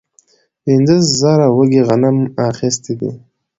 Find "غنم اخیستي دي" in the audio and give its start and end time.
1.87-3.11